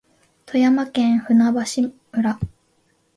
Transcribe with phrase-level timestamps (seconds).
[0.47, 2.39] 富山県舟橋村